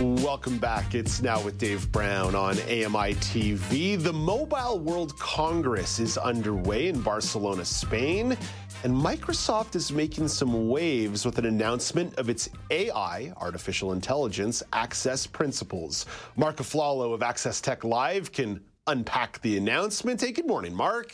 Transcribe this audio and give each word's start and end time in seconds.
Welcome 0.00 0.58
back. 0.58 0.94
It's 0.94 1.22
now 1.22 1.42
with 1.42 1.58
Dave 1.58 1.90
Brown 1.90 2.36
on 2.36 2.52
AMI 2.60 3.14
TV. 3.16 4.00
The 4.00 4.12
Mobile 4.12 4.78
World 4.78 5.18
Congress 5.18 5.98
is 5.98 6.16
underway 6.16 6.86
in 6.86 7.00
Barcelona, 7.00 7.64
Spain, 7.64 8.36
and 8.84 8.94
Microsoft 8.94 9.74
is 9.74 9.90
making 9.90 10.28
some 10.28 10.68
waves 10.68 11.26
with 11.26 11.38
an 11.38 11.46
announcement 11.46 12.14
of 12.16 12.28
its 12.28 12.48
AI, 12.70 13.32
artificial 13.38 13.92
intelligence, 13.92 14.62
access 14.72 15.26
principles. 15.26 16.06
Marc 16.36 16.58
Aflalo 16.58 17.12
of 17.12 17.24
Access 17.24 17.60
Tech 17.60 17.82
Live 17.82 18.30
can 18.30 18.60
unpack 18.86 19.42
the 19.42 19.56
announcement. 19.56 20.20
Hey, 20.20 20.30
good 20.30 20.46
morning, 20.46 20.76
Marc. 20.76 21.12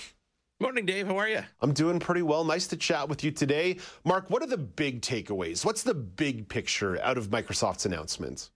Morning, 0.61 0.85
Dave. 0.85 1.07
How 1.07 1.17
are 1.17 1.29
you? 1.29 1.41
I'm 1.63 1.73
doing 1.73 1.99
pretty 1.99 2.23
well. 2.23 2.45
Nice 2.45 2.67
to 2.67 2.77
chat 2.77 3.09
with 3.09 3.25
you 3.25 3.31
today. 3.31 3.79
Marc, 4.05 4.29
what 4.29 4.43
are 4.43 4.47
the 4.47 4.59
big 4.59 5.01
takeaways? 5.01 5.65
What's 5.65 5.83
the 5.83 5.95
big 5.95 6.51
picture 6.51 7.01
out 7.01 7.17
of 7.17 7.31
Microsoft's 7.31 7.87
announcement? 7.87 8.51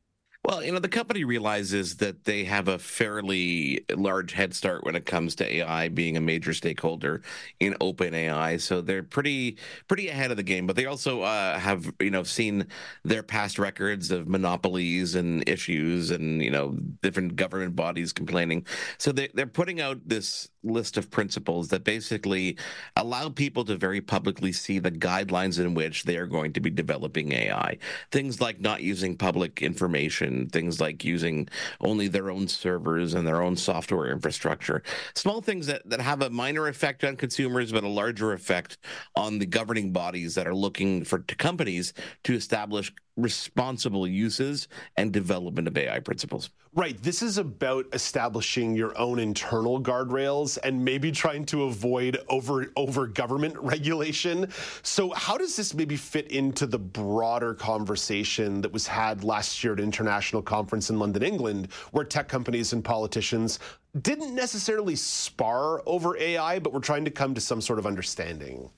Well, 0.45 0.65
you 0.65 0.73
know, 0.73 0.78
the 0.78 0.88
company 0.88 1.24
realizes 1.24 1.97
that 1.97 2.24
they 2.24 2.45
have 2.45 2.69
a 2.69 2.79
fairly 2.79 3.84
large 3.95 4.33
head 4.33 4.55
start 4.55 4.82
when 4.85 4.96
it 4.96 5.04
comes 5.04 5.35
to 5.37 5.54
AI 5.57 5.88
being 5.88 6.16
a 6.16 6.23
major 6.23 6.54
stakeholder 6.54 7.21
in 7.60 7.74
OpenAI. 7.74 8.59
So 8.59 8.80
they're 8.80 9.02
pretty 9.02 9.59
pretty 9.88 10.09
ahead 10.09 10.30
of 10.30 10.38
the 10.38 10.43
game. 10.43 10.66
But 10.66 10.77
they 10.77 10.87
also 10.87 11.21
uh, 11.23 11.59
have, 11.59 11.93
you 12.01 12.10
know, 12.10 12.23
seen 12.23 12.66
their 13.04 13.23
past 13.23 13.59
records 13.59 14.10
of 14.10 14.27
monopolies 14.29 15.16
and 15.16 15.46
issues 15.46 16.10
and, 16.10 16.43
you 16.43 16.51
know, 16.51 16.71
different 17.02 17.37
government 17.37 17.77
bodies 17.77 18.12
complaining. 18.15 18.65
So 18.96 19.12
they, 19.12 19.29
they're 19.34 19.46
putting 19.46 19.80
out 19.82 20.01
this 20.07 20.49
list 20.62 20.96
of 20.96 21.10
principles 21.10 21.68
that 21.68 21.84
basically 21.84 22.56
allow 22.96 23.28
people 23.28 23.64
to 23.64 23.76
very 23.76 24.01
publicly 24.01 24.52
see 24.52 24.78
the 24.78 24.90
guidelines 24.90 25.59
in 25.59 25.74
which 25.74 26.02
they 26.04 26.16
are 26.16 26.26
going 26.26 26.52
to 26.52 26.60
be 26.60 26.70
developing 26.70 27.32
AI. 27.32 27.78
Things 28.10 28.40
like 28.40 28.60
not 28.60 28.82
using 28.82 29.16
public 29.16 29.62
information 29.62 30.48
things 30.48 30.80
like 30.80 31.04
using 31.04 31.48
only 31.80 32.09
their 32.09 32.30
own 32.30 32.48
servers 32.48 33.15
and 33.15 33.26
their 33.26 33.42
own 33.42 33.56
software 33.56 34.10
infrastructure. 34.10 34.82
Small 35.15 35.40
things 35.40 35.66
that, 35.66 35.88
that 35.88 36.00
have 36.00 36.23
a 36.23 36.30
minor 36.30 36.68
effect 36.68 37.04
on 37.04 37.16
consumers, 37.16 37.72
but 37.72 37.84
a 37.84 37.88
larger 37.88 38.32
effect 38.32 38.78
on 39.16 39.38
the 39.38 39.46
governing 39.46 39.93
bodies 39.93 40.34
that 40.34 40.46
are 40.46 40.54
looking 40.54 41.04
for 41.04 41.20
companies 41.20 41.93
to 42.24 42.34
establish 42.34 42.93
responsible 43.19 44.07
uses 44.07 44.69
and 44.97 45.13
development 45.13 45.69
of 45.69 45.77
AI 45.77 45.99
principles. 46.01 46.51
Right. 46.74 47.01
This 47.02 47.23
is 47.23 47.38
about 47.38 47.87
establishing 47.93 48.77
your 48.77 48.97
own 48.97 49.19
internal 49.19 49.83
guardrails 49.83 50.59
and 50.63 50.85
maybe 50.85 51.11
trying 51.11 51.45
to 51.46 51.65
avoid 51.65 52.19
over 52.29 52.71
over 52.77 53.07
government 53.07 53.57
regulation. 53.59 54.49
So 54.83 55.13
how 55.13 55.37
does 55.37 55.57
this 55.57 55.74
maybe 55.74 55.96
fit 55.96 56.30
into 56.30 56.66
the 56.66 56.79
broader 56.79 57.55
conversation 57.55 58.61
that 58.61 58.73
was 58.73 58.87
had 58.87 59.24
last 59.24 59.65
year 59.65 59.73
at 59.73 59.80
an 59.80 59.85
International 59.85 60.41
Conference 60.41 60.89
in 60.89 60.99
London, 60.99 61.23
England, 61.23 61.73
where 61.91 62.05
tech 62.05 62.29
companies 62.29 62.73
and 62.73 62.85
politicians 62.85 63.59
didn't 64.03 64.34
necessarily 64.34 64.94
spar 64.94 65.83
over 65.87 66.16
AI, 66.19 66.59
but 66.61 66.72
were 66.72 66.81
trying 66.81 67.05
to 67.05 67.11
come 67.11 67.34
to 67.34 67.41
some 67.41 67.61
sort 67.61 67.78
of 67.78 67.87
understanding? 67.87 68.71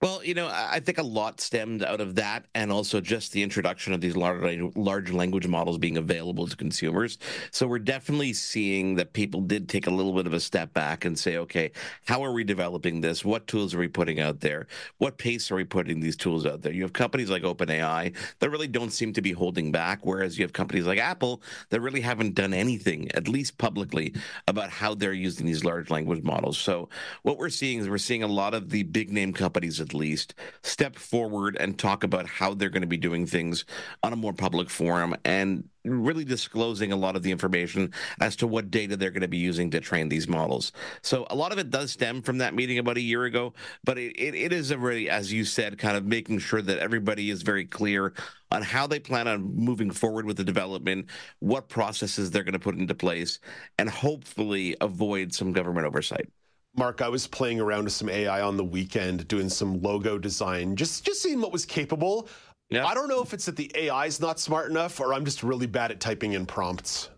Well, 0.00 0.22
you 0.22 0.34
know, 0.34 0.48
I 0.48 0.78
think 0.78 0.98
a 0.98 1.02
lot 1.02 1.40
stemmed 1.40 1.82
out 1.82 2.00
of 2.00 2.14
that, 2.14 2.46
and 2.54 2.70
also 2.70 3.00
just 3.00 3.32
the 3.32 3.42
introduction 3.42 3.92
of 3.92 4.00
these 4.00 4.16
large, 4.16 5.10
language 5.10 5.48
models 5.48 5.76
being 5.76 5.96
available 5.96 6.46
to 6.46 6.54
consumers. 6.54 7.18
So 7.50 7.66
we're 7.66 7.80
definitely 7.80 8.32
seeing 8.32 8.94
that 8.94 9.12
people 9.12 9.40
did 9.40 9.68
take 9.68 9.88
a 9.88 9.90
little 9.90 10.12
bit 10.12 10.28
of 10.28 10.34
a 10.34 10.38
step 10.38 10.72
back 10.72 11.04
and 11.04 11.18
say, 11.18 11.38
okay, 11.38 11.72
how 12.06 12.24
are 12.24 12.30
we 12.30 12.44
developing 12.44 13.00
this? 13.00 13.24
What 13.24 13.48
tools 13.48 13.74
are 13.74 13.78
we 13.78 13.88
putting 13.88 14.20
out 14.20 14.38
there? 14.38 14.68
What 14.98 15.18
pace 15.18 15.50
are 15.50 15.56
we 15.56 15.64
putting 15.64 15.98
these 15.98 16.14
tools 16.14 16.46
out 16.46 16.62
there? 16.62 16.72
You 16.72 16.82
have 16.82 16.92
companies 16.92 17.28
like 17.28 17.42
OpenAI 17.42 18.14
that 18.38 18.50
really 18.50 18.68
don't 18.68 18.92
seem 18.92 19.12
to 19.14 19.20
be 19.20 19.32
holding 19.32 19.72
back, 19.72 20.06
whereas 20.06 20.38
you 20.38 20.44
have 20.44 20.52
companies 20.52 20.86
like 20.86 21.00
Apple 21.00 21.42
that 21.70 21.80
really 21.80 22.02
haven't 22.02 22.36
done 22.36 22.54
anything, 22.54 23.10
at 23.16 23.26
least 23.26 23.58
publicly, 23.58 24.14
about 24.46 24.70
how 24.70 24.94
they're 24.94 25.12
using 25.12 25.44
these 25.44 25.64
large 25.64 25.90
language 25.90 26.22
models. 26.22 26.56
So 26.56 26.88
what 27.24 27.36
we're 27.36 27.48
seeing 27.48 27.80
is 27.80 27.88
we're 27.88 27.98
seeing 27.98 28.22
a 28.22 28.28
lot 28.28 28.54
of 28.54 28.70
the 28.70 28.84
big 28.84 29.10
name 29.10 29.32
companies 29.32 29.80
at 29.88 29.94
least, 29.94 30.34
step 30.62 30.96
forward 30.96 31.56
and 31.58 31.78
talk 31.78 32.04
about 32.04 32.26
how 32.26 32.54
they're 32.54 32.68
going 32.68 32.82
to 32.82 32.86
be 32.86 32.96
doing 32.98 33.26
things 33.26 33.64
on 34.02 34.12
a 34.12 34.16
more 34.16 34.32
public 34.34 34.68
forum 34.68 35.16
and 35.24 35.64
really 35.84 36.24
disclosing 36.24 36.92
a 36.92 36.96
lot 36.96 37.16
of 37.16 37.22
the 37.22 37.30
information 37.30 37.92
as 38.20 38.36
to 38.36 38.46
what 38.46 38.70
data 38.70 38.96
they're 38.96 39.10
going 39.10 39.22
to 39.22 39.28
be 39.28 39.38
using 39.38 39.70
to 39.70 39.80
train 39.80 40.08
these 40.08 40.28
models. 40.28 40.72
So 41.02 41.26
a 41.30 41.34
lot 41.34 41.52
of 41.52 41.58
it 41.58 41.70
does 41.70 41.92
stem 41.92 42.20
from 42.20 42.38
that 42.38 42.54
meeting 42.54 42.78
about 42.78 42.98
a 42.98 43.02
year 43.02 43.24
ago, 43.24 43.54
but 43.84 43.98
it, 43.98 44.12
it, 44.18 44.34
it 44.34 44.52
is 44.52 44.70
a 44.70 44.78
really, 44.78 45.08
as 45.08 45.32
you 45.32 45.44
said, 45.44 45.78
kind 45.78 45.96
of 45.96 46.04
making 46.04 46.40
sure 46.40 46.60
that 46.60 46.78
everybody 46.78 47.30
is 47.30 47.42
very 47.42 47.64
clear 47.64 48.12
on 48.50 48.62
how 48.62 48.86
they 48.86 48.98
plan 48.98 49.28
on 49.28 49.54
moving 49.54 49.90
forward 49.90 50.26
with 50.26 50.36
the 50.36 50.44
development, 50.44 51.06
what 51.38 51.68
processes 51.68 52.30
they're 52.30 52.44
going 52.44 52.52
to 52.52 52.58
put 52.58 52.76
into 52.76 52.94
place, 52.94 53.38
and 53.78 53.88
hopefully 53.88 54.76
avoid 54.80 55.32
some 55.34 55.52
government 55.52 55.86
oversight. 55.86 56.28
Marc, 56.78 57.02
I 57.02 57.08
was 57.08 57.26
playing 57.26 57.58
around 57.60 57.84
with 57.84 57.92
some 57.92 58.08
AI 58.08 58.40
on 58.40 58.56
the 58.56 58.64
weekend, 58.64 59.26
doing 59.26 59.48
some 59.48 59.82
logo 59.82 60.16
design, 60.16 60.76
just 60.76 61.04
just 61.04 61.20
seeing 61.20 61.40
what 61.40 61.52
was 61.52 61.66
capable. 61.66 62.28
Yeah. 62.70 62.86
I 62.86 62.94
don't 62.94 63.08
know 63.08 63.20
if 63.20 63.34
it's 63.34 63.46
that 63.46 63.56
the 63.56 63.70
AI 63.74 64.06
is 64.06 64.20
not 64.20 64.38
smart 64.38 64.70
enough, 64.70 65.00
or 65.00 65.12
I'm 65.12 65.24
just 65.24 65.42
really 65.42 65.66
bad 65.66 65.90
at 65.90 65.98
typing 65.98 66.34
in 66.34 66.46
prompts. 66.46 67.10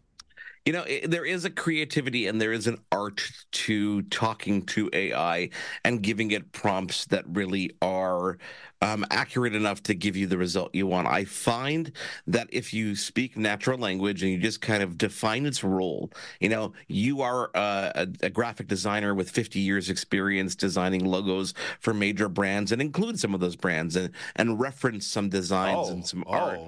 You 0.66 0.74
know, 0.74 0.82
it, 0.82 1.10
there 1.10 1.24
is 1.24 1.44
a 1.44 1.50
creativity 1.50 2.26
and 2.26 2.40
there 2.40 2.52
is 2.52 2.66
an 2.66 2.78
art 2.92 3.22
to 3.52 4.02
talking 4.02 4.62
to 4.66 4.90
AI 4.92 5.50
and 5.84 6.02
giving 6.02 6.30
it 6.32 6.52
prompts 6.52 7.06
that 7.06 7.24
really 7.28 7.72
are 7.80 8.38
um, 8.82 9.04
accurate 9.10 9.54
enough 9.54 9.82
to 9.84 9.94
give 9.94 10.16
you 10.16 10.26
the 10.26 10.38
result 10.38 10.74
you 10.74 10.86
want. 10.86 11.06
I 11.06 11.24
find 11.24 11.92
that 12.26 12.48
if 12.50 12.72
you 12.72 12.96
speak 12.96 13.36
natural 13.36 13.78
language 13.78 14.22
and 14.22 14.32
you 14.32 14.38
just 14.38 14.60
kind 14.60 14.82
of 14.82 14.96
define 14.96 15.46
its 15.46 15.62
role, 15.62 16.10
you 16.40 16.48
know, 16.48 16.72
you 16.88 17.20
are 17.20 17.50
a, 17.54 17.92
a, 17.94 18.26
a 18.26 18.30
graphic 18.30 18.68
designer 18.68 19.14
with 19.14 19.30
50 19.30 19.60
years 19.60 19.90
experience 19.90 20.54
designing 20.54 21.04
logos 21.04 21.52
for 21.80 21.92
major 21.92 22.28
brands 22.28 22.72
and 22.72 22.80
include 22.80 23.18
some 23.18 23.34
of 23.34 23.40
those 23.40 23.56
brands 23.56 23.96
and, 23.96 24.10
and 24.36 24.60
reference 24.60 25.06
some 25.06 25.28
designs 25.28 25.88
oh, 25.88 25.92
and 25.92 26.06
some 26.06 26.24
oh. 26.26 26.32
art 26.32 26.58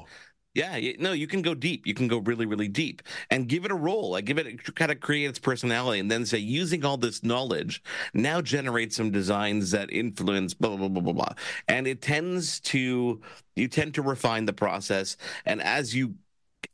yeah, 0.55 0.79
no, 0.99 1.13
you 1.13 1.27
can 1.27 1.41
go 1.41 1.55
deep. 1.55 1.87
You 1.87 1.95
can 1.95 2.09
go 2.09 2.19
really, 2.19 2.47
really 2.47 2.69
deep 2.69 3.03
and 3.31 3.49
give 3.49 3.65
it 3.65 3.71
a 3.71 3.75
role. 3.75 4.11
Like 4.11 4.27
give 4.27 4.39
it 4.39 4.75
kind 4.75 4.91
of 4.91 5.01
create 5.01 5.27
its 5.27 5.39
personality, 5.39 5.99
and 5.99 6.11
then 6.11 6.27
say, 6.27 6.39
using 6.39 6.85
all 6.85 6.97
this 6.97 7.23
knowledge, 7.23 7.83
now 8.13 8.41
generate 8.43 8.93
some 8.93 9.11
designs 9.11 9.71
that 9.71 9.91
influence 9.91 10.55
blah 10.55 10.77
blah 10.77 10.89
blah 10.89 11.03
blah 11.03 11.13
blah. 11.13 11.35
And 11.69 11.87
it 11.87 12.03
tends 12.03 12.61
to 12.61 13.21
you 13.57 13.69
tend 13.69 13.95
to 13.95 14.03
refine 14.03 14.45
the 14.45 14.53
process, 14.53 15.17
and 15.47 15.63
as 15.63 15.95
you 15.95 16.15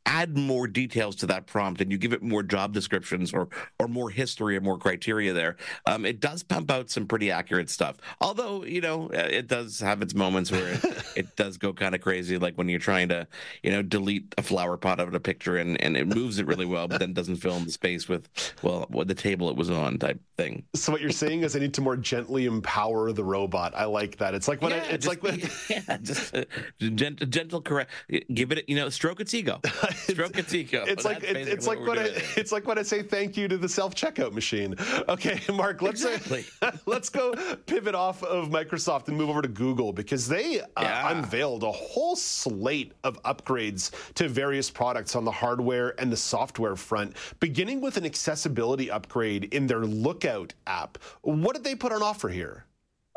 add 0.09 0.37
more 0.39 0.67
details 0.67 1.15
to 1.15 1.27
that 1.27 1.47
prompt 1.47 1.83
and 1.83 1.93
you 1.93 1.99
give 1.99 2.15
it 2.15 2.23
more 2.23 2.43
job 2.43 2.73
descriptions 2.73 3.33
or 3.33 3.49
or 3.79 3.87
more 3.87 4.09
history 4.09 4.57
or 4.57 4.61
more 4.61 4.79
criteria 4.79 5.33
there, 5.33 5.57
um, 5.87 6.07
it 6.07 6.19
does 6.19 6.43
pump 6.43 6.71
out 6.71 6.91
some 6.91 7.07
pretty 7.07 7.31
accurate 7.31 7.69
stuff. 7.69 7.97
Although 8.21 8.65
you 8.65 8.81
know 8.81 9.11
uh, 9.13 9.29
it 9.31 9.47
does 9.47 9.81
have 9.81 10.01
its 10.03 10.15
moments 10.15 10.51
where 10.51 10.73
it, 10.73 10.85
it 11.17 11.37
does 11.37 11.59
go 11.59 11.73
kind 11.73 11.95
of 11.95 12.01
crazy, 12.01 12.39
like 12.39 12.57
when 12.57 12.69
you're 12.69 12.79
trying 12.79 13.09
to 13.11 13.27
you 13.63 13.71
know 13.71 13.83
delete 13.83 14.35
a 14.39 14.43
flower 14.43 14.77
pot 14.77 14.99
out 14.99 15.09
of 15.09 15.15
a 15.15 15.21
picture 15.21 15.57
and 15.57 15.81
and 15.81 15.97
it 15.97 16.07
moves 16.07 16.39
it 16.39 16.47
really 16.47 16.67
well, 16.67 16.89
but 16.89 16.99
then 16.99 17.13
doesn't 17.13 17.37
fill 17.37 17.57
in 17.57 17.65
the 17.65 17.71
space 17.71 18.09
with 18.09 18.29
well 18.63 18.87
what 18.89 19.09
the 19.09 19.15
table 19.15 19.51
it 19.51 19.57
was 19.57 19.71
on 19.71 19.99
type 19.99 20.21
thing. 20.37 20.65
So 20.75 20.91
what 20.91 21.01
you're 21.03 21.11
saying 21.11 21.43
is 21.43 21.55
I 21.55 21.59
need 21.59 21.75
to 21.75 21.81
more 21.81 21.97
gently 21.97 22.47
empower 22.47 23.13
the 23.13 23.25
robot. 23.25 23.75
I 23.77 23.85
like 23.85 24.17
that. 24.19 24.35
It's 24.35 24.49
like 24.49 24.63
when 24.63 24.73
yeah, 24.73 24.85
I, 24.89 24.93
it's 24.93 25.07
like 25.07 25.23
when... 25.23 25.41
yeah, 25.69 25.99
just 25.99 26.35
uh, 26.35 26.45
gentle, 26.81 27.27
gentle 27.27 27.61
correct. 27.61 27.91
Give 28.33 28.53
it 28.53 28.65
you 28.69 28.77
know 28.77 28.89
stroke 28.89 29.21
its 29.21 29.35
ego. 29.35 29.61
Stroke 30.09 30.39
its 30.39 30.55
ego. 30.55 30.85
It's 30.87 31.05
like 31.05 31.23
it, 31.23 31.37
it's 31.37 31.67
like 31.67 31.81
when 31.81 31.99
I, 31.99 32.05
it's 32.37 32.53
like 32.53 32.67
when 32.67 32.79
I 32.79 32.83
say 32.83 33.03
thank 33.03 33.37
you 33.37 33.49
to 33.49 33.57
the 33.57 33.69
self 33.69 33.95
checkout 33.95 34.33
machine. 34.33 34.75
Okay, 35.09 35.41
Marc, 35.53 35.81
let's 35.81 36.05
exactly. 36.05 36.45
let's 36.87 37.09
go 37.09 37.33
pivot 37.67 37.95
off 37.95 38.23
of 38.23 38.49
Microsoft 38.49 39.09
and 39.09 39.17
move 39.17 39.31
over 39.31 39.41
to 39.41 39.49
Google 39.49 39.93
because 39.93 40.29
they 40.29 40.61
uh, 40.61 40.65
yeah. 40.81 41.11
unveiled 41.13 41.63
a 41.63 41.73
whole 41.73 42.15
slate 42.15 42.93
of 43.05 43.23
upgrades 43.23 43.91
to 44.15 44.29
various 44.29 44.71
products 44.71 45.17
on 45.17 45.25
the 45.25 45.31
hardware 45.31 45.95
and 45.99 46.13
the 46.13 46.17
software 46.17 46.77
front, 46.77 47.17
beginning 47.41 47.81
with 47.81 47.97
an 47.97 48.05
accessibility 48.05 48.91
upgrade 48.91 49.45
in 49.55 49.67
their 49.67 49.87
Lookout 49.87 50.53
app. 50.67 50.99
What 51.23 51.55
did 51.55 51.65
they 51.65 51.75
put 51.75 51.93
on 51.93 52.03
offer 52.03 52.29
here? 52.29 52.65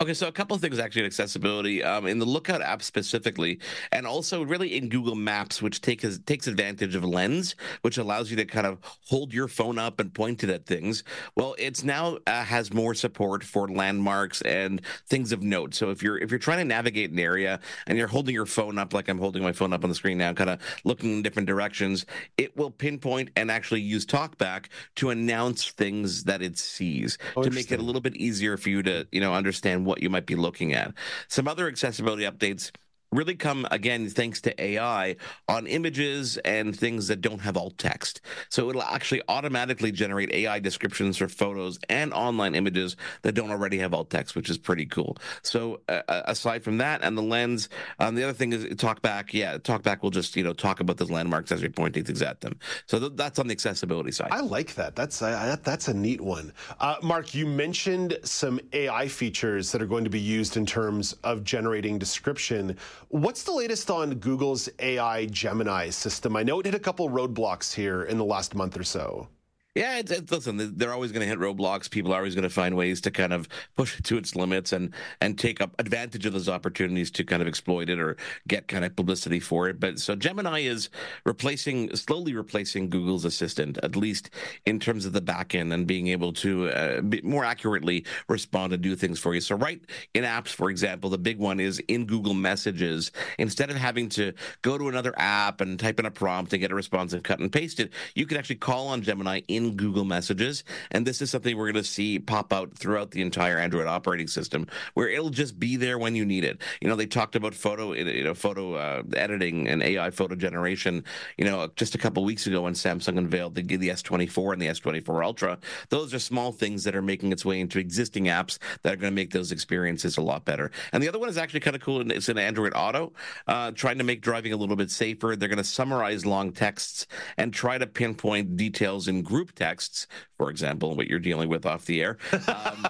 Okay, 0.02 0.16
so 0.16 0.28
a 0.28 0.32
couple 0.32 0.56
of 0.56 0.62
things 0.62 0.80
actually 0.80 1.02
in 1.02 1.06
accessibility 1.06 1.84
um, 1.84 2.08
in 2.08 2.18
the 2.18 2.26
Lookout 2.26 2.64
app 2.64 2.82
specifically, 2.82 3.60
and 3.92 4.08
also 4.08 4.42
really 4.42 4.76
in 4.76 4.90
Google 4.90 5.14
Maps, 5.14 5.62
which 5.62 5.80
takes 5.80 6.18
takes 6.26 6.48
advantage 6.48 6.96
of 6.96 7.04
Lens, 7.04 7.56
which 7.84 8.00
allows 8.00 8.32
you 8.32 8.38
to 8.38 8.46
kind 8.46 8.66
of 8.66 8.80
hold 9.08 9.32
your 9.32 9.48
phone 9.48 9.78
up 9.78 10.00
and 10.00 10.12
point 10.12 10.44
it 10.44 10.50
at 10.50 10.66
things. 10.66 11.04
Well, 11.36 11.54
it's 11.60 11.84
now 11.84 12.18
uh, 12.26 12.44
has 12.44 12.74
more 12.74 12.96
support 12.96 13.44
for 13.44 13.68
landmarks 13.68 14.42
and 14.42 14.82
things 15.08 15.32
of 15.32 15.44
note. 15.44 15.76
So 15.76 15.92
if 15.92 16.02
you're 16.02 16.18
if 16.18 16.32
you're 16.32 16.40
trying 16.40 16.58
to 16.58 16.66
navigate 16.66 17.12
an 17.12 17.20
area 17.20 17.60
and 17.86 17.96
you're 17.96 18.08
holding 18.08 18.34
your 18.34 18.48
phone 18.48 18.80
up 18.80 18.96
like 18.96 19.08
I'm 19.08 19.20
holding 19.20 19.44
my 19.44 19.52
phone 19.52 19.72
up 19.72 19.84
on 19.84 19.90
the 19.92 19.96
screen 19.96 20.18
now, 20.18 20.34
kind 20.34 20.50
of 20.50 20.62
looking 20.84 21.12
in 21.12 21.22
different 21.22 21.48
directions, 21.48 22.08
it 22.40 22.58
will 22.58 22.72
pinpoint 22.72 23.30
and 23.36 23.52
actually 23.52 23.82
use 23.82 24.08
TalkBack 24.08 24.66
to 24.96 25.12
announce 25.12 25.70
things 25.70 26.24
that 26.24 26.42
it 26.42 26.58
sees 26.58 27.20
oh, 27.36 27.44
to 27.44 27.52
make 27.52 27.72
it 27.72 27.80
a 27.80 27.84
little 27.84 28.02
bit 28.02 28.16
easier 28.16 28.58
for 28.58 28.70
you 28.70 28.82
to 28.82 29.08
you 29.12 29.22
know 29.22 29.36
understand 29.36 29.91
what 29.92 30.02
you 30.02 30.10
might 30.10 30.26
be 30.26 30.36
looking 30.36 30.74
at. 30.74 30.94
Some 31.28 31.48
other 31.48 31.68
accessibility 31.68 32.24
updates 32.24 32.72
really 33.12 33.36
come 33.36 33.68
again 33.72 34.08
thanks 34.10 34.40
to 34.42 34.64
AI 34.64 35.18
on 35.50 35.68
images 35.68 36.38
and 36.40 36.78
things 36.78 37.08
that 37.08 37.20
don't 37.20 37.40
have 37.40 37.58
alt 37.58 37.78
text. 37.78 38.22
So 38.50 38.70
it'll 38.70 38.84
actually 38.84 39.22
automatically 39.28 39.92
generate 39.92 40.32
AI 40.32 40.60
descriptions 40.60 41.18
for 41.18 41.28
photos 41.28 41.78
and 41.90 42.14
online 42.14 42.56
images 42.56 42.96
that 43.24 43.34
don't 43.34 43.52
already 43.52 43.78
have 43.80 43.94
alt 43.94 44.10
text, 44.10 44.36
which 44.36 44.50
is 44.50 44.58
pretty 44.58 44.86
cool. 44.86 45.18
So 45.44 45.82
uh, 45.90 46.02
aside 46.08 46.64
from 46.64 46.78
that 46.78 47.04
and 47.04 47.18
the 47.18 47.22
lens, 47.22 47.68
um, 48.00 48.16
the 48.16 48.24
other 48.24 48.34
thing 48.34 48.54
is 48.54 48.64
TalkBack. 48.66 49.34
Yeah, 49.34 49.58
TalkBack 49.58 50.02
will 50.02 50.10
just 50.10 50.36
you 50.38 50.44
know 50.44 50.54
talk 50.54 50.80
about 50.80 50.96
those 50.98 51.12
landmarks 51.12 51.52
as 51.52 51.62
you're 51.62 51.70
pointing 51.70 52.06
things 52.06 52.22
at 52.22 52.40
them. 52.40 52.58
So 52.86 52.98
th- 52.98 53.12
that's 53.16 53.40
on 53.40 53.48
the 53.48 53.52
accessibility 53.52 54.12
side. 54.12 54.30
I 54.32 54.40
like 54.40 54.76
that. 54.76 54.96
That's 54.96 55.22
uh, 55.22 55.58
that's 55.64 55.90
a 55.90 55.94
neat 55.94 56.22
one. 56.22 56.54
Uh, 56.80 56.96
Marc, 57.04 57.36
you 57.36 57.46
mentioned 57.46 58.18
some 58.24 58.60
AI 58.72 59.10
features 59.10 59.72
that 59.74 59.82
are 59.82 59.86
going 59.86 60.06
to 60.06 60.10
be 60.10 60.20
used 60.20 60.56
in 60.56 60.66
terms 60.66 61.14
of 61.26 61.44
generating 61.44 62.00
description. 62.00 62.78
What's 63.10 63.44
the 63.44 63.52
latest 63.52 63.90
on 63.90 64.16
Google's 64.16 64.70
AI 64.80 65.26
Gemini 65.26 65.90
system? 65.90 66.36
I 66.36 66.44
know 66.44 66.60
it 66.60 66.66
hit 66.66 66.76
a 66.76 66.80
couple 66.80 67.10
roadblocks 67.10 67.74
here 67.74 68.04
in 68.04 68.18
the 68.18 68.24
last 68.24 68.56
month 68.56 68.78
or 68.78 68.84
so. 68.84 69.28
Yeah, 69.74 70.00
it's, 70.00 70.12
it's, 70.12 70.30
listen, 70.30 70.78
they're 70.78 70.92
always 70.92 71.14
going 71.14 71.22
to 71.22 71.28
hit 71.28 71.40
roadblocks. 71.40 71.90
People 71.90 72.12
are 72.12 72.18
always 72.18 72.36
going 72.36 72.44
to 72.44 72.50
find 72.50 72.76
ways 72.76 73.00
to 73.02 73.12
kind 73.12 73.32
of 73.32 73.48
push 73.78 73.98
it 73.98 74.04
to 74.04 74.18
its 74.18 74.36
limits 74.36 74.74
and 74.74 74.94
and 75.22 75.40
take 75.40 75.62
up 75.62 75.74
advantage 75.80 76.26
of 76.26 76.34
those 76.34 76.50
opportunities 76.50 77.10
to 77.12 77.24
kind 77.24 77.42
of 77.42 77.48
exploit 77.48 77.88
it 77.90 77.98
or 77.98 78.18
get 78.50 78.68
kind 78.68 78.84
of 78.84 78.94
publicity 78.98 79.40
for 79.40 79.70
it. 79.70 79.80
But 79.80 79.98
so 79.98 80.14
Gemini 80.14 80.60
is 80.64 80.90
replacing, 81.26 81.96
slowly 81.96 82.34
replacing 82.34 82.90
Google's 82.90 83.24
Assistant, 83.24 83.78
at 83.82 83.96
least 83.96 84.32
in 84.66 84.78
terms 84.78 85.06
of 85.06 85.14
the 85.14 85.22
backend 85.22 85.74
and 85.74 85.88
being 85.88 86.10
able 86.10 86.34
to 86.34 86.68
uh, 86.72 87.02
more 87.24 87.46
accurately 87.46 88.06
respond 88.28 88.74
and 88.74 88.84
do 88.84 88.94
things 88.98 89.20
for 89.20 89.34
you. 89.34 89.40
So 89.40 89.56
right 89.56 89.82
in 90.14 90.26
apps, 90.26 90.50
for 90.50 90.70
example, 90.70 91.10
the 91.10 91.18
big 91.18 91.40
one 91.40 91.62
is 91.62 91.80
in 91.88 92.06
Google 92.06 92.34
Messages. 92.34 93.14
Instead 93.40 93.70
of 93.70 93.78
having 93.78 94.10
to 94.10 94.34
go 94.64 94.78
to 94.78 94.90
another 94.90 95.14
app 95.18 95.62
and 95.62 95.80
type 95.80 95.98
in 95.98 96.06
a 96.08 96.12
prompt 96.12 96.52
and 96.52 96.60
get 96.60 96.74
a 96.74 96.76
response 96.76 97.14
and 97.14 97.24
cut 97.24 97.40
and 97.40 97.54
paste 97.54 97.80
it, 97.80 97.94
you 98.16 98.26
can 98.26 98.36
actually 98.36 98.58
call 98.58 98.90
on 98.90 99.02
Gemini 99.02 99.40
in 99.48 99.61
in 99.66 99.76
Google 99.76 100.06
Messages. 100.06 100.64
And 100.92 101.06
this 101.06 101.22
is 101.22 101.30
something 101.30 101.56
we're 101.58 101.72
going 101.72 101.84
to 101.84 101.90
see 101.90 102.20
pop 102.20 102.54
out 102.54 102.74
throughout 102.78 103.12
the 103.12 103.22
entire 103.22 103.58
Android 103.58 103.88
operating 103.88 104.28
system, 104.28 104.68
where 104.94 105.10
it'll 105.10 105.30
just 105.30 105.60
be 105.60 105.76
there 105.76 105.98
when 105.98 106.16
you 106.16 106.26
need 106.26 106.44
it. 106.44 106.62
You 106.82 106.88
know, 106.88 106.96
they 106.96 107.06
talked 107.06 107.36
about 107.36 107.54
photo, 107.54 107.94
you 107.94 108.24
know, 108.24 108.34
photo 108.34 108.76
uh, 108.76 109.04
editing 109.14 109.68
and 109.68 109.82
AI 109.84 110.10
photo 110.10 110.36
generation. 110.36 111.04
You 111.38 111.46
know, 111.46 111.70
just 111.76 111.96
a 111.96 111.98
couple 111.98 112.24
weeks 112.24 112.48
ago 112.48 112.62
when 112.62 112.74
Samsung 112.74 113.18
unveiled 113.18 113.56
the, 113.56 113.64
the 113.64 113.90
S24 113.90 114.54
and 114.54 114.62
the 114.62 114.68
S24 114.68 115.24
Ultra. 115.24 115.58
Those 115.90 116.14
are 116.14 116.20
small 116.20 116.52
things 116.52 116.84
that 116.84 116.96
are 116.96 117.02
making 117.02 117.32
its 117.32 117.46
way 117.46 117.60
into 117.60 117.80
existing 117.80 118.26
apps 118.26 118.58
that 118.84 118.94
are 118.94 118.98
going 118.98 119.12
to 119.12 119.16
make 119.16 119.32
those 119.32 119.52
experiences 119.52 120.18
a 120.18 120.22
lot 120.22 120.46
better. 120.46 120.72
And 120.94 121.02
the 121.02 121.08
other 121.08 121.20
one 121.20 121.30
is 121.30 121.38
actually 121.38 121.60
kind 121.62 121.76
of 121.76 121.82
cool. 121.82 122.02
and 122.02 122.12
It's 122.12 122.30
in 122.30 122.38
Android 122.38 122.74
Auto, 122.76 123.14
uh, 123.48 123.72
trying 123.72 123.98
to 123.98 124.04
make 124.04 124.22
driving 124.22 124.54
a 124.54 124.58
little 124.58 124.76
bit 124.76 124.92
safer. 124.92 125.36
They're 125.36 125.50
going 125.50 125.58
to 125.58 125.64
summarize 125.64 126.26
long 126.26 126.52
texts 126.52 127.08
and 127.38 127.54
try 127.54 127.78
to 127.78 127.88
pinpoint 127.88 128.58
details 128.58 129.08
in 129.08 129.22
group 129.22 129.51
texts, 129.56 130.08
for 130.38 130.50
example, 130.50 130.96
what 130.96 131.08
you're 131.08 131.20
dealing 131.20 131.50
with 131.50 131.66
off 131.66 131.86
the 131.86 132.02
air. 132.02 132.18
Um, 132.48 132.88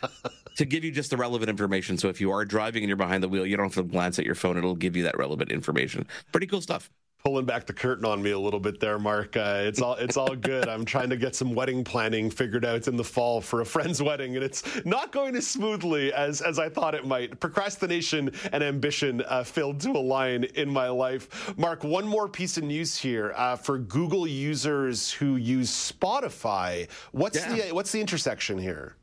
to 0.56 0.64
give 0.64 0.84
you 0.84 0.90
just 0.90 1.10
the 1.10 1.16
relevant 1.16 1.48
information. 1.48 1.96
So 1.96 2.08
if 2.08 2.20
you 2.20 2.30
are 2.32 2.44
driving 2.44 2.82
and 2.82 2.88
you're 2.88 2.96
behind 2.96 3.22
the 3.22 3.28
wheel, 3.28 3.46
you 3.46 3.56
don't 3.56 3.66
have 3.66 3.74
to 3.74 3.90
glance 3.90 4.18
at 4.18 4.26
your 4.26 4.34
phone. 4.34 4.56
It'll 4.58 4.74
give 4.74 4.96
you 4.96 5.04
that 5.04 5.16
relevant 5.16 5.50
information. 5.50 6.06
Pretty 6.32 6.46
cool 6.46 6.60
stuff 6.60 6.90
pulling 7.24 7.44
back 7.44 7.66
the 7.66 7.72
curtain 7.72 8.04
on 8.04 8.22
me 8.22 8.30
a 8.30 8.38
little 8.38 8.60
bit 8.60 8.80
there, 8.80 8.98
Marc. 8.98 9.36
Uh, 9.36 9.62
it's 9.64 9.80
all 9.80 9.94
it's 9.94 10.16
all 10.16 10.34
good. 10.34 10.68
I'm 10.68 10.84
trying 10.84 11.10
to 11.10 11.16
get 11.16 11.34
some 11.34 11.54
wedding 11.54 11.84
planning 11.84 12.30
figured 12.30 12.64
out 12.64 12.88
in 12.88 12.96
the 12.96 13.04
fall 13.04 13.40
for 13.40 13.60
a 13.60 13.66
friend's 13.66 14.02
wedding, 14.10 14.36
and 14.36 14.44
it's 14.44 14.84
not 14.84 15.12
going 15.12 15.36
as 15.36 15.46
smoothly 15.46 16.12
as 16.12 16.40
as 16.40 16.58
I 16.58 16.68
thought 16.68 16.94
it 16.94 17.06
might. 17.06 17.38
Procrastination 17.40 18.32
and 18.52 18.62
ambition 18.62 19.22
uh, 19.26 19.44
filled 19.44 19.80
to 19.80 19.90
a 19.90 19.98
line 19.98 20.44
in 20.44 20.70
my 20.70 20.88
life. 20.88 21.52
Marc, 21.58 21.84
one 21.84 22.06
more 22.06 22.28
piece 22.28 22.56
of 22.56 22.64
news 22.64 22.96
here 22.96 23.32
uh, 23.36 23.56
for 23.56 23.78
Google 23.78 24.26
users 24.26 25.10
who 25.10 25.36
use 25.36 25.70
Spotify. 25.70 26.88
What's 27.12 27.38
yeah. 27.38 27.68
the 27.68 27.74
what's 27.74 27.92
the 27.92 28.00
intersection 28.00 28.58
here? 28.58 28.96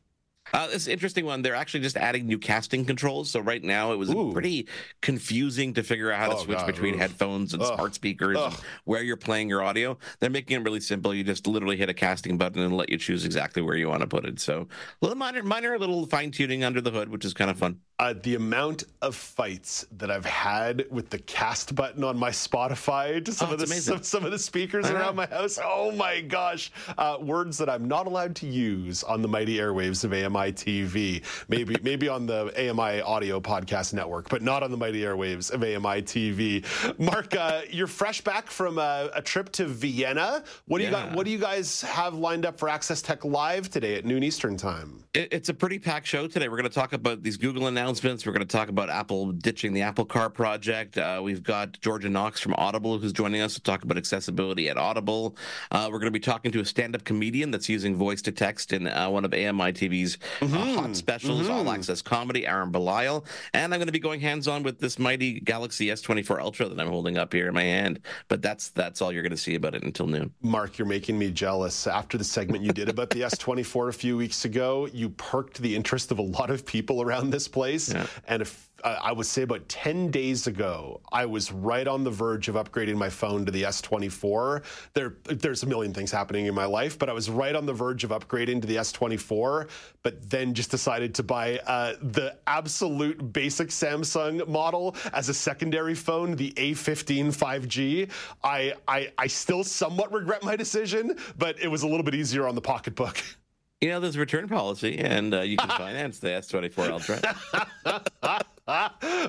Uh, 0.53 0.67
it's 0.71 0.87
an 0.87 0.93
interesting 0.93 1.25
one. 1.25 1.41
They're 1.41 1.55
actually 1.55 1.81
just 1.81 1.97
adding 1.97 2.25
new 2.25 2.37
casting 2.37 2.85
controls. 2.85 3.29
So 3.29 3.39
right 3.39 3.63
now 3.63 3.91
it 3.93 3.97
was 3.97 4.09
Ooh. 4.09 4.31
pretty 4.31 4.67
confusing 5.01 5.73
to 5.75 5.83
figure 5.83 6.11
out 6.11 6.19
how 6.19 6.27
to 6.29 6.35
oh, 6.35 6.43
switch 6.43 6.57
God. 6.59 6.67
between 6.67 6.93
Oof. 6.95 6.99
headphones 6.99 7.53
and 7.53 7.61
Ugh. 7.61 7.75
smart 7.75 7.95
speakers 7.95 8.37
and 8.37 8.55
where 8.85 9.03
you're 9.03 9.17
playing 9.17 9.49
your 9.49 9.61
audio. 9.61 9.97
They're 10.19 10.29
making 10.29 10.57
it 10.57 10.63
really 10.63 10.79
simple. 10.79 11.13
You 11.13 11.23
just 11.23 11.47
literally 11.47 11.77
hit 11.77 11.89
a 11.89 11.93
casting 11.93 12.37
button 12.37 12.61
and 12.61 12.75
let 12.75 12.89
you 12.89 12.97
choose 12.97 13.25
exactly 13.25 13.61
where 13.61 13.75
you 13.75 13.89
want 13.89 14.01
to 14.01 14.07
put 14.07 14.25
it. 14.25 14.39
So 14.39 14.61
a 14.61 15.05
little 15.05 15.17
minor, 15.17 15.43
minor 15.43 15.73
a 15.73 15.79
little 15.79 16.05
fine 16.05 16.31
tuning 16.31 16.63
under 16.63 16.81
the 16.81 16.91
hood, 16.91 17.09
which 17.09 17.25
is 17.25 17.33
kind 17.33 17.51
of 17.51 17.57
fun. 17.57 17.79
Uh, 17.99 18.13
the 18.21 18.35
amount 18.35 18.83
of 19.01 19.15
fights 19.15 19.87
that 19.97 20.11
I've 20.11 20.23
had 20.23 20.85
with 20.91 21.09
the 21.09 21.17
cast 21.17 21.73
button 21.73 22.03
on 22.03 22.15
my 22.15 22.29
Spotify 22.29 23.25
to 23.25 23.31
some 23.31 23.49
oh, 23.49 23.53
of 23.53 23.59
the 23.59 23.65
some, 23.65 24.03
some, 24.03 24.23
of 24.23 24.29
the 24.29 24.37
speakers 24.37 24.87
around 24.87 25.15
my 25.15 25.25
house. 25.25 25.57
Oh 25.59 25.91
my 25.93 26.21
gosh, 26.21 26.71
uh, 26.95 27.17
words 27.19 27.57
that 27.57 27.71
I'm 27.71 27.87
not 27.87 28.05
allowed 28.05 28.35
to 28.35 28.45
use 28.45 29.01
on 29.03 29.23
the 29.23 29.27
mighty 29.27 29.57
airwaves 29.57 30.03
of 30.03 30.13
AMI 30.13 30.51
TV. 30.51 31.23
Maybe 31.47 31.75
maybe 31.81 32.07
on 32.07 32.27
the 32.27 32.53
AMI 32.55 33.01
Audio 33.01 33.39
Podcast 33.39 33.95
Network, 33.95 34.29
but 34.29 34.43
not 34.43 34.61
on 34.61 34.69
the 34.69 34.77
mighty 34.77 35.01
airwaves 35.01 35.49
of 35.51 35.63
AMI 35.63 36.03
TV. 36.03 36.63
Marc, 36.99 37.35
uh, 37.35 37.61
you're 37.71 37.87
fresh 37.87 38.21
back 38.21 38.51
from 38.51 38.77
a, 38.77 39.09
a, 39.15 39.23
trip 39.23 39.51
to 39.53 39.65
Vienna. 39.65 40.43
What 40.67 40.77
do 40.77 40.83
yeah. 40.83 40.89
you 40.91 40.95
got? 40.95 41.15
What 41.15 41.25
do 41.25 41.31
you 41.31 41.39
guys 41.39 41.81
have 41.81 42.13
lined 42.13 42.45
up 42.45 42.59
for 42.59 42.69
Access 42.69 43.01
Tech 43.01 43.25
Live 43.25 43.71
today 43.71 43.95
at 43.95 44.05
noon 44.05 44.21
Eastern 44.21 44.55
time? 44.55 45.03
It, 45.15 45.29
it's 45.33 45.49
a 45.49 45.53
pretty 45.55 45.79
packed 45.79 46.05
show 46.05 46.27
today. 46.27 46.47
We're 46.47 46.57
going 46.57 46.69
to 46.69 46.75
talk 46.75 46.93
about 46.93 47.23
these 47.23 47.37
Google 47.37 47.65
announcements 47.65 47.86
announcements. 47.87 48.25
We're 48.25 48.33
going 48.33 48.45
to 48.45 48.57
talk 48.57 48.67
about 48.67 48.89
Apple 48.89 49.31
ditching 49.31 49.71
the 49.71 49.83
Apple 49.83 50.03
Car 50.03 50.29
project. 50.29 50.97
Uh, 50.97 51.21
we've 51.23 51.41
got 51.41 51.79
Georgia 51.79 52.09
Knox 52.09 52.41
from 52.41 52.53
Audible 52.57 52.99
who's 52.99 53.13
joining 53.13 53.39
us 53.39 53.53
to 53.53 53.61
talk 53.61 53.81
about 53.81 53.97
accessibility 53.97 54.67
at 54.67 54.75
Audible. 54.75 55.37
Uh, 55.71 55.87
we're 55.89 55.99
going 55.99 56.11
to 56.11 56.11
be 56.11 56.19
talking 56.19 56.51
to 56.51 56.59
a 56.59 56.65
stand-up 56.65 57.05
comedian 57.05 57.49
that's 57.49 57.69
using 57.69 57.95
voice 57.95 58.21
to 58.23 58.33
text 58.33 58.73
in 58.73 58.87
uh, 58.87 59.09
one 59.09 59.23
of 59.23 59.33
AMI 59.33 59.71
TV's 59.71 60.17
uh, 60.41 60.45
mm-hmm. 60.47 60.75
hot 60.75 60.97
specials, 60.97 61.43
mm-hmm. 61.43 61.51
all 61.53 61.71
access 61.71 62.01
comedy. 62.01 62.45
Aaron 62.45 62.71
Belial. 62.71 63.23
and 63.53 63.73
I'm 63.73 63.79
going 63.79 63.87
to 63.87 63.93
be 63.93 63.99
going 63.99 64.19
hands-on 64.19 64.63
with 64.63 64.79
this 64.79 64.99
mighty 64.99 65.39
Galaxy 65.39 65.87
S24 65.87 66.41
Ultra 66.41 66.67
that 66.67 66.77
I'm 66.81 66.89
holding 66.89 67.17
up 67.17 67.31
here 67.31 67.47
in 67.47 67.53
my 67.53 67.63
hand. 67.63 68.01
But 68.27 68.41
that's 68.41 68.67
that's 68.67 69.01
all 69.01 69.13
you're 69.13 69.23
going 69.23 69.31
to 69.31 69.37
see 69.37 69.55
about 69.55 69.75
it 69.75 69.83
until 69.83 70.07
noon. 70.07 70.33
Marc, 70.41 70.77
you're 70.77 70.85
making 70.85 71.17
me 71.17 71.31
jealous. 71.31 71.87
After 71.87 72.17
the 72.17 72.25
segment 72.25 72.65
you 72.65 72.73
did 72.73 72.89
about 72.89 73.11
the 73.11 73.21
S24 73.21 73.87
a 73.87 73.93
few 73.93 74.17
weeks 74.17 74.43
ago, 74.43 74.89
you 74.91 75.07
perked 75.11 75.59
the 75.59 75.73
interest 75.73 76.11
of 76.11 76.19
a 76.19 76.21
lot 76.21 76.49
of 76.49 76.65
people 76.65 77.01
around 77.01 77.29
this 77.29 77.47
place 77.47 77.76
place. 77.77 77.93
Yeah. 77.93 78.07
And 78.27 78.41
if 78.41 78.69
uh, 78.83 78.99
I 79.01 79.11
would 79.11 79.25
say 79.25 79.41
about 79.41 79.67
10 79.69 80.11
days 80.11 80.45
ago, 80.47 81.01
I 81.11 81.25
was 81.25 81.51
right 81.51 81.87
on 81.87 82.03
the 82.03 82.11
verge 82.11 82.47
of 82.47 82.55
upgrading 82.55 82.95
my 82.95 83.09
phone 83.09 83.45
to 83.45 83.51
the 83.51 83.63
S24. 83.63 84.63
There, 84.93 85.15
there's 85.23 85.63
a 85.63 85.65
million 85.65 85.93
things 85.93 86.11
happening 86.11 86.45
in 86.45 86.53
my 86.53 86.65
life, 86.65 86.99
but 86.99 87.09
I 87.09 87.13
was 87.13 87.29
right 87.29 87.55
on 87.55 87.65
the 87.65 87.73
verge 87.73 88.03
of 88.03 88.11
upgrading 88.11 88.61
to 88.61 88.67
the 88.67 88.75
S24, 88.75 89.69
but 90.03 90.29
then 90.29 90.53
just 90.53 90.69
decided 90.69 91.15
to 91.15 91.23
buy 91.23 91.57
uh, 91.65 91.95
the 92.01 92.37
absolute 92.45 93.33
basic 93.33 93.69
Samsung 93.69 94.47
model 94.47 94.95
as 95.11 95.27
a 95.29 95.33
secondary 95.33 95.95
phone, 95.95 96.35
the 96.35 96.51
A15 96.51 97.35
5G. 97.35 98.11
I, 98.43 98.73
I, 98.87 99.11
I 99.17 99.27
still 99.27 99.63
somewhat 99.63 100.13
regret 100.13 100.43
my 100.43 100.55
decision, 100.55 101.17
but 101.37 101.59
it 101.59 101.67
was 101.67 101.81
a 101.81 101.87
little 101.87 102.03
bit 102.03 102.13
easier 102.13 102.47
on 102.47 102.53
the 102.53 102.61
pocketbook. 102.61 103.17
You 103.81 103.89
know, 103.89 103.99
there's 103.99 104.15
a 104.15 104.19
return 104.19 104.47
policy, 104.47 104.97
and 104.97 105.33
uh, 105.35 105.41
you 105.41 105.55
can 105.55 105.69
finance 105.69 106.17
the 106.17 106.29
S24 106.29 106.89
Ultra. 106.89 108.41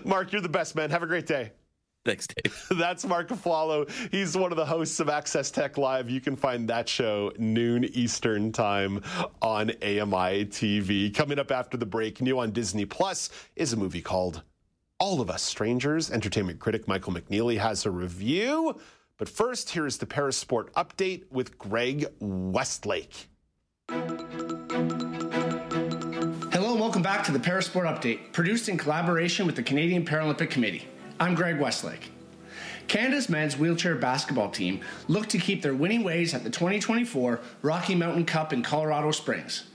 Marc, 0.05 0.33
you're 0.33 0.41
the 0.41 0.49
best, 0.49 0.75
man. 0.75 0.91
Have 0.91 1.03
a 1.03 1.07
great 1.07 1.27
day. 1.27 1.53
Thanks, 2.07 2.27
Dave. 2.27 2.67
That's 2.79 3.05
Marc 3.05 3.29
Aflalo. 3.29 3.91
He's 4.11 4.35
one 4.35 4.51
of 4.51 4.57
the 4.57 4.65
hosts 4.65 5.01
of 5.01 5.11
Access 5.11 5.51
Tech 5.51 5.77
Live. 5.77 6.09
You 6.09 6.23
can 6.23 6.35
find 6.35 6.67
that 6.71 6.89
show 6.89 7.31
noon 7.37 7.85
Eastern 7.85 8.51
time 8.51 9.03
on 9.43 9.71
AMI 9.83 10.47
TV. 10.47 11.15
Coming 11.15 11.39
up 11.39 11.51
after 11.51 11.77
the 11.77 11.85
break, 11.85 12.23
new 12.23 12.39
on 12.39 12.51
Disney 12.53 12.87
Plus 12.87 13.29
is 13.55 13.75
a 13.75 13.77
movie 13.77 14.01
called 14.01 14.43
All 14.99 15.21
of 15.21 15.29
Us 15.29 15.43
Strangers. 15.43 16.11
Entertainment 16.11 16.59
critic 16.59 16.89
Michael 16.89 17.13
McNeely 17.13 17.59
has 17.59 17.85
a 17.85 17.91
review. 17.91 18.81
But 19.19 19.29
first, 19.29 19.69
here 19.69 19.85
is 19.85 19.99
the 19.99 20.07
Parasport 20.07 20.71
update 20.71 21.25
with 21.31 21.59
Greg 21.59 22.07
Westlake. 22.21 23.29
Welcome 26.99 27.17
back 27.17 27.27
to 27.27 27.33
the 27.33 27.39
Parasport 27.39 27.85
Update, 27.85 28.33
produced 28.33 28.69
in 28.69 28.77
collaboration 28.77 29.47
with 29.47 29.55
the 29.55 29.63
Canadian 29.63 30.05
Paralympic 30.05 30.51
Committee. 30.51 30.89
I'm 31.21 31.37
Greg 31.37 31.61
Westlake. 31.61 32.11
Canada's 32.89 33.29
men's 33.29 33.57
wheelchair 33.57 33.95
basketball 33.95 34.51
team 34.51 34.81
looked 35.07 35.31
to 35.31 35.39
keep 35.39 35.63
their 35.63 35.77
winning 35.77 36.03
ways 36.03 36.35
at 36.35 36.43
the 36.43 36.51
2024 36.51 37.39
Rocky 37.63 37.95
Mountain 37.95 38.25
Cup 38.25 38.53
in 38.53 38.65
Colorado 38.65 39.13
Springs. 39.13 39.69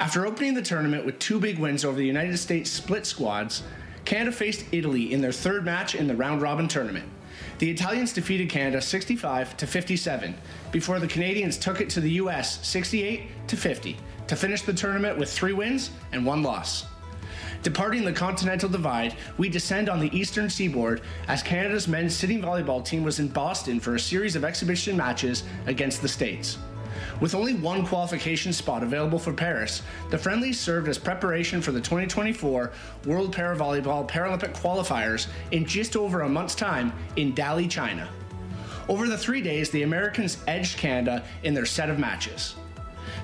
After 0.00 0.26
opening 0.26 0.54
the 0.54 0.60
tournament 0.60 1.06
with 1.06 1.20
two 1.20 1.38
big 1.38 1.60
wins 1.60 1.84
over 1.84 1.96
the 1.96 2.04
United 2.04 2.38
States 2.38 2.68
split 2.68 3.06
squads, 3.06 3.62
Canada 4.04 4.32
faced 4.32 4.64
Italy 4.72 5.12
in 5.12 5.20
their 5.20 5.30
third 5.30 5.64
match 5.64 5.94
in 5.94 6.08
the 6.08 6.16
round 6.16 6.42
robin 6.42 6.66
tournament. 6.66 7.08
The 7.60 7.70
Italians 7.70 8.12
defeated 8.12 8.50
Canada 8.50 8.82
65 8.82 9.56
to 9.58 9.66
57 9.68 10.34
before 10.72 10.98
the 10.98 11.06
Canadians 11.06 11.56
took 11.56 11.80
it 11.80 11.88
to 11.90 12.00
the 12.00 12.10
US 12.14 12.66
68 12.66 13.46
to 13.46 13.56
50 13.56 13.96
to 14.28 14.36
finish 14.36 14.62
the 14.62 14.72
tournament 14.72 15.18
with 15.18 15.32
3 15.32 15.52
wins 15.52 15.90
and 16.12 16.24
1 16.24 16.42
loss. 16.42 16.86
Departing 17.62 18.04
the 18.04 18.12
Continental 18.12 18.68
Divide, 18.68 19.16
we 19.36 19.48
descend 19.48 19.88
on 19.88 19.98
the 19.98 20.16
eastern 20.16 20.48
seaboard 20.48 21.02
as 21.26 21.42
Canada's 21.42 21.88
men's 21.88 22.14
sitting 22.14 22.40
volleyball 22.40 22.84
team 22.84 23.02
was 23.02 23.18
in 23.18 23.28
Boston 23.28 23.80
for 23.80 23.96
a 23.96 24.00
series 24.00 24.36
of 24.36 24.44
exhibition 24.44 24.96
matches 24.96 25.42
against 25.66 26.00
the 26.00 26.08
States. 26.08 26.58
With 27.20 27.34
only 27.34 27.54
one 27.54 27.84
qualification 27.84 28.52
spot 28.52 28.84
available 28.84 29.18
for 29.18 29.32
Paris, 29.32 29.82
the 30.10 30.18
friendly 30.18 30.52
served 30.52 30.88
as 30.88 30.98
preparation 30.98 31.60
for 31.60 31.72
the 31.72 31.80
2024 31.80 32.72
World 33.06 33.32
Para 33.32 33.56
Volleyball 33.56 34.08
Paralympic 34.08 34.56
qualifiers 34.56 35.26
in 35.50 35.64
just 35.64 35.96
over 35.96 36.20
a 36.20 36.28
month's 36.28 36.54
time 36.54 36.92
in 37.16 37.32
Dali, 37.32 37.68
China. 37.68 38.08
Over 38.88 39.08
the 39.08 39.18
three 39.18 39.42
days, 39.42 39.70
the 39.70 39.82
Americans 39.82 40.38
edged 40.46 40.78
Canada 40.78 41.24
in 41.42 41.54
their 41.54 41.66
set 41.66 41.90
of 41.90 41.98
matches. 41.98 42.54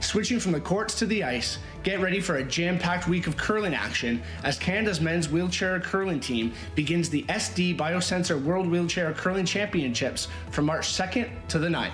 Switching 0.05 0.39
from 0.39 0.53
the 0.53 0.61
courts 0.61 0.95
to 0.99 1.07
the 1.07 1.25
ice, 1.25 1.59
get 1.83 1.99
ready 1.99 2.21
for 2.21 2.37
a 2.37 2.45
jam 2.45 2.79
packed 2.79 3.09
week 3.09 3.27
of 3.27 3.39
curling 3.39 3.75
action 3.75 4.23
as 4.45 4.59
Canada's 4.59 5.01
men's 5.01 5.31
wheelchair 5.31 5.81
curling 5.81 6.21
team 6.21 6.53
begins 6.75 7.09
the 7.09 7.23
SD 7.23 7.75
Biosensor 7.79 8.41
World 8.41 8.71
Wheelchair 8.71 9.15
Curling 9.15 9.47
Championships 9.47 10.29
from 10.51 10.67
March 10.67 10.89
2nd 10.89 11.31
to 11.49 11.59
the 11.59 11.69
9th. 11.69 11.91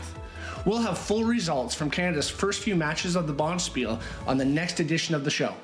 We'll 0.67 0.83
have 0.83 0.99
full 0.99 1.23
results 1.23 1.73
from 1.73 1.89
Canada's 1.89 2.29
first 2.29 2.63
few 2.63 2.75
matches 2.75 3.15
of 3.15 3.29
the 3.29 3.33
Bonspiel 3.33 4.01
on 4.27 4.37
the 4.37 4.45
next 4.45 4.81
edition 4.81 5.15
of 5.15 5.23
the 5.23 5.31
show. 5.31 5.55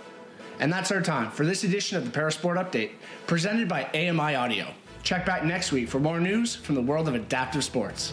And 0.61 0.73
that's 0.73 0.93
our 0.93 1.03
time 1.03 1.33
for 1.33 1.45
this 1.45 1.65
edition 1.65 1.99
of 1.99 2.11
the 2.11 2.17
Parasport 2.17 2.65
Update, 2.65 2.93
presented 3.27 3.69
by 3.69 3.87
AMI 3.93 4.37
Audio. 4.37 4.73
Check 5.03 5.27
back 5.27 5.45
next 5.45 5.73
week 5.73 5.89
for 5.89 5.99
more 5.99 6.21
news 6.21 6.55
from 6.55 6.77
the 6.77 6.83
world 6.83 7.09
of 7.09 7.17
adaptive 7.17 7.65
sports. 7.65 8.13